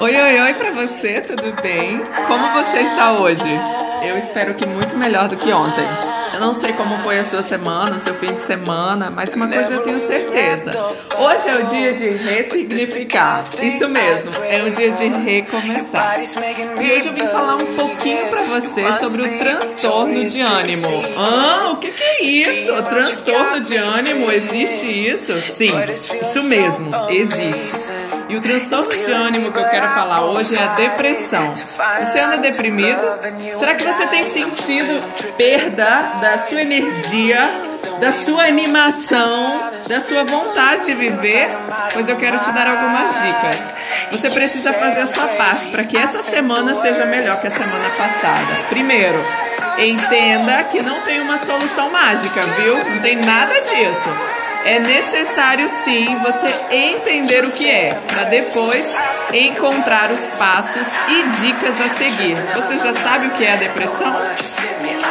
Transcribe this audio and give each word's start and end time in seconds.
Oi, 0.00 0.16
oi, 0.16 0.40
oi 0.40 0.54
pra 0.54 0.70
você, 0.70 1.20
tudo 1.20 1.52
bem? 1.60 2.02
Como 2.26 2.48
você 2.54 2.78
está 2.78 3.12
hoje? 3.12 3.44
Eu 4.08 4.16
espero 4.16 4.54
que 4.54 4.64
muito 4.64 4.96
melhor 4.96 5.28
do 5.28 5.36
que 5.36 5.52
ontem. 5.52 5.84
Eu 6.38 6.46
não 6.46 6.54
sei 6.54 6.72
como 6.72 6.96
foi 6.98 7.18
a 7.18 7.24
sua 7.24 7.42
semana, 7.42 7.96
o 7.96 7.98
seu 7.98 8.14
fim 8.14 8.32
de 8.32 8.40
semana, 8.40 9.10
mas 9.10 9.32
uma 9.32 9.48
coisa 9.48 9.72
eu 9.72 9.82
tenho 9.82 10.00
certeza. 10.00 10.70
Hoje 11.18 11.48
é 11.48 11.56
o 11.56 11.66
dia 11.66 11.92
de 11.92 12.10
ressignificar. 12.10 13.44
Isso 13.60 13.88
mesmo, 13.88 14.30
é 14.44 14.62
o 14.62 14.70
dia 14.70 14.92
de 14.92 15.08
recomeçar. 15.08 16.20
E 16.80 16.92
hoje 16.92 17.08
eu 17.08 17.12
vim 17.12 17.26
falar 17.26 17.56
um 17.56 17.74
pouquinho 17.74 18.30
para 18.30 18.42
você 18.42 18.92
sobre 18.92 19.22
o 19.22 19.38
transtorno 19.40 20.28
de 20.28 20.40
ânimo. 20.40 20.88
Ah, 21.16 21.70
o 21.72 21.78
que, 21.78 21.90
que 21.90 22.04
é 22.04 22.22
isso? 22.22 22.72
Transtorno 22.84 23.60
de 23.60 23.74
ânimo? 23.74 24.30
Existe 24.30 24.86
isso? 24.86 25.32
Sim, 25.40 25.72
isso 26.22 26.44
mesmo, 26.44 26.88
existe. 27.10 27.90
E 28.28 28.36
o 28.36 28.40
transtorno 28.40 28.92
de 28.92 29.10
ânimo 29.10 29.50
que 29.50 29.58
eu 29.58 29.68
quero 29.70 29.88
falar 29.88 30.22
hoje 30.22 30.54
é 30.54 30.62
a 30.62 30.74
depressão. 30.74 31.52
Você 31.54 32.20
anda 32.20 32.36
deprimido? 32.36 33.00
Será 33.58 33.74
que 33.74 33.82
você 33.82 34.06
tem 34.06 34.24
sentido 34.24 35.02
perda 35.36 36.18
da 36.20 36.27
sua 36.36 36.60
energia, 36.60 37.40
da 38.00 38.12
sua 38.12 38.44
animação, 38.44 39.60
da 39.88 40.00
sua 40.00 40.24
vontade 40.24 40.86
de 40.86 40.94
viver? 40.94 41.48
Pois 41.92 42.08
eu 42.08 42.16
quero 42.16 42.38
te 42.40 42.50
dar 42.52 42.66
algumas 42.66 43.14
dicas. 43.22 43.74
Você 44.10 44.28
precisa 44.30 44.72
fazer 44.72 45.00
a 45.00 45.06
sua 45.06 45.26
parte 45.28 45.68
para 45.68 45.84
que 45.84 45.96
essa 45.96 46.22
semana 46.22 46.74
seja 46.74 47.06
melhor 47.06 47.40
que 47.40 47.46
a 47.46 47.50
semana 47.50 47.88
passada. 47.96 48.54
Primeiro, 48.68 49.24
entenda 49.78 50.64
que 50.64 50.82
não 50.82 51.00
tem 51.02 51.20
uma 51.20 51.38
solução 51.38 51.90
mágica, 51.90 52.42
viu? 52.60 52.76
Não 52.76 53.00
tem 53.00 53.16
nada 53.16 53.54
disso 53.60 54.38
é 54.64 54.78
necessário 54.80 55.68
sim 55.68 56.06
você 56.16 56.74
entender 56.74 57.44
o 57.44 57.50
que 57.50 57.68
é, 57.68 57.96
para 58.06 58.24
depois 58.24 58.84
encontrar 59.32 60.10
os 60.10 60.36
passos 60.36 60.86
e 61.08 61.22
dicas 61.40 61.80
a 61.80 61.88
seguir. 61.88 62.36
Você 62.54 62.78
já 62.78 62.94
sabe 62.94 63.26
o 63.26 63.30
que 63.30 63.44
é 63.44 63.52
a 63.52 63.56
depressão? 63.56 64.14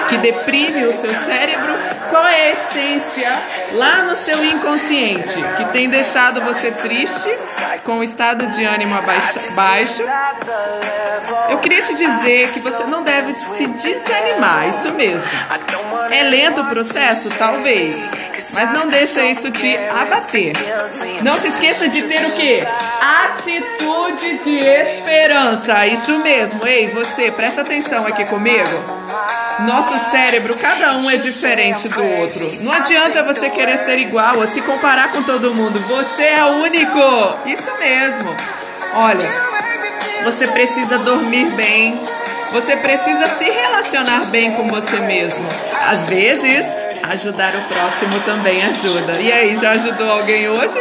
Que 0.09 0.17
deprime 0.17 0.85
o 0.85 0.93
seu 0.93 1.13
cérebro? 1.13 1.73
Qual 2.17 2.25
é 2.25 2.49
a 2.49 2.51
essência 2.51 3.31
lá 3.73 4.01
no 4.05 4.15
seu 4.15 4.43
inconsciente 4.43 5.39
que 5.55 5.65
tem 5.65 5.87
deixado 5.87 6.41
você 6.41 6.71
triste, 6.71 7.29
com 7.83 7.99
o 7.99 8.03
estado 8.03 8.47
de 8.47 8.65
ânimo 8.65 8.97
abaixo? 8.97 9.53
baixo? 9.53 10.01
Eu 11.47 11.59
queria 11.59 11.83
te 11.83 11.93
dizer 11.93 12.51
que 12.51 12.59
você 12.59 12.85
não 12.85 13.03
deve 13.03 13.31
se 13.31 13.67
desanimar, 13.67 14.67
isso 14.67 14.91
mesmo. 14.95 15.29
É 16.09 16.23
lento 16.23 16.61
o 16.61 16.65
processo? 16.65 17.29
Talvez. 17.37 17.95
Mas 18.55 18.73
não 18.73 18.87
deixa 18.87 19.23
isso 19.23 19.51
te 19.51 19.77
abater. 19.77 20.53
Não 21.21 21.33
se 21.33 21.49
esqueça 21.49 21.87
de 21.87 22.01
ter 22.01 22.25
o 22.25 22.31
que? 22.31 22.65
Atitude 23.29 24.39
de 24.39 24.57
esperança. 24.57 25.85
Isso 25.85 26.17
mesmo. 26.17 26.65
Ei, 26.65 26.89
você, 26.89 27.29
presta 27.29 27.61
atenção 27.61 27.99
aqui 28.07 28.25
comigo. 28.25 29.46
Nosso 29.59 30.11
cérebro, 30.11 30.55
cada 30.55 30.97
um 30.97 31.09
é 31.09 31.17
diferente 31.17 31.89
do 31.89 32.03
outro. 32.03 32.63
Não 32.63 32.71
adianta 32.71 33.23
você 33.23 33.49
querer 33.49 33.77
ser 33.77 33.97
igual 33.97 34.37
ou 34.37 34.47
se 34.47 34.61
comparar 34.61 35.11
com 35.11 35.23
todo 35.23 35.53
mundo. 35.53 35.79
Você 35.79 36.23
é 36.23 36.45
único. 36.45 37.47
Isso 37.47 37.71
mesmo. 37.79 38.35
Olha, 38.93 39.29
você 40.23 40.47
precisa 40.47 40.99
dormir 40.99 41.49
bem. 41.51 41.99
Você 42.51 42.77
precisa 42.77 43.27
se 43.27 43.45
relacionar 43.45 44.25
bem 44.27 44.53
com 44.53 44.67
você 44.69 44.99
mesmo. 45.01 45.45
Às 45.89 46.05
vezes, 46.05 46.65
Ajudar 47.11 47.55
o 47.55 47.61
próximo 47.61 48.19
também 48.25 48.63
ajuda. 48.63 49.13
E 49.13 49.31
aí, 49.31 49.55
já 49.55 49.71
ajudou 49.71 50.11
alguém 50.11 50.49
hoje? 50.49 50.77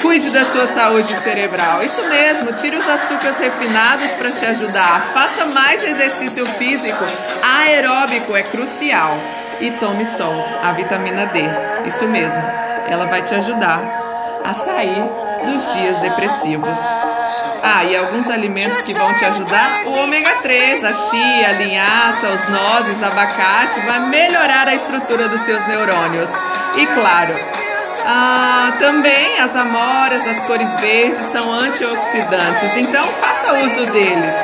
Cuide 0.00 0.30
da 0.30 0.44
sua 0.44 0.66
saúde 0.66 1.14
cerebral. 1.20 1.82
Isso 1.82 2.08
mesmo, 2.08 2.52
tire 2.54 2.76
os 2.76 2.88
açúcares 2.88 3.38
refinados 3.38 4.10
para 4.12 4.30
te 4.30 4.46
ajudar. 4.46 5.02
Faça 5.12 5.46
mais 5.46 5.82
exercício 5.82 6.46
físico. 6.46 7.04
Aeróbico 7.42 8.36
é 8.36 8.42
crucial. 8.42 9.18
E 9.60 9.70
tome 9.72 10.04
sol, 10.04 10.44
a 10.62 10.72
vitamina 10.72 11.26
D. 11.26 11.40
Isso 11.86 12.06
mesmo, 12.06 12.42
ela 12.88 13.06
vai 13.06 13.22
te 13.22 13.34
ajudar 13.34 14.40
a 14.44 14.52
sair 14.52 15.02
dos 15.46 15.72
dias 15.74 15.98
depressivos. 15.98 16.78
Ah, 17.62 17.84
e 17.84 17.96
alguns 17.96 18.28
alimentos 18.30 18.82
que 18.82 18.94
vão 18.94 19.12
te 19.14 19.24
ajudar: 19.24 19.82
o 19.84 19.98
ômega 20.02 20.30
3, 20.42 20.84
a 20.84 20.94
chia, 20.94 21.48
a 21.48 21.52
linhaça, 21.52 22.26
os 22.26 22.48
nozes, 22.48 23.02
abacate, 23.02 23.80
vai 23.80 24.00
melhorar 24.08 24.68
a 24.68 24.74
estrutura 24.74 25.28
dos 25.28 25.40
seus 25.42 25.66
neurônios. 25.66 26.30
E 26.76 26.86
claro, 26.86 27.34
ah, 28.06 28.72
também 28.78 29.38
as 29.40 29.54
amoras, 29.54 30.26
as 30.26 30.40
cores 30.46 30.68
verdes 30.80 31.24
são 31.26 31.52
antioxidantes, 31.52 32.88
então 32.88 33.04
faça 33.04 33.52
uso 33.52 33.92
deles. 33.92 34.34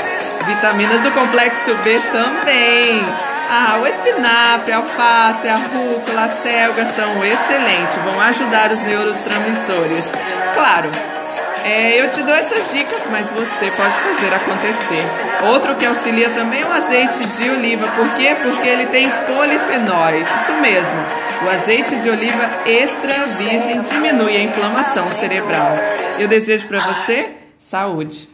Vitaminas 0.46 1.00
do 1.00 1.10
complexo 1.12 1.74
B 1.82 1.98
também. 2.12 3.02
Ah, 3.50 3.78
o 3.80 3.86
espinafre, 3.86 4.72
a 4.72 4.76
alface, 4.76 5.48
a 5.48 5.56
rúcula, 5.56 6.24
a 6.24 6.28
selga 6.28 6.84
são 6.84 7.24
excelentes, 7.24 7.96
vão 8.04 8.20
ajudar 8.20 8.70
os 8.70 8.82
neurotransmissores. 8.82 10.12
Claro, 10.54 10.90
é, 11.64 12.00
eu 12.00 12.10
te 12.10 12.22
dou 12.22 12.34
essas 12.34 12.70
dicas, 12.70 13.02
mas 13.10 13.26
você 13.30 13.70
pode 13.70 13.92
fazer 13.92 14.34
acontecer. 14.34 15.48
Outro 15.50 15.74
que 15.76 15.86
auxilia 15.86 16.28
também 16.30 16.60
é 16.60 16.66
o 16.66 16.72
azeite 16.72 17.24
de 17.24 17.50
oliva. 17.50 17.86
Por 17.88 18.08
quê? 18.16 18.36
Porque 18.42 18.68
ele 18.68 18.86
tem 18.86 19.08
polifenóis. 19.08 20.26
Isso 20.42 20.52
mesmo. 20.60 21.24
O 21.44 21.50
azeite 21.50 21.96
de 21.96 22.10
oliva 22.10 22.50
extra 22.66 23.26
virgem 23.26 23.80
diminui 23.82 24.36
a 24.36 24.40
inflamação 24.40 25.08
cerebral. 25.10 25.72
Eu 26.18 26.28
desejo 26.28 26.66
para 26.68 26.80
você 26.80 27.30
saúde. 27.58 28.33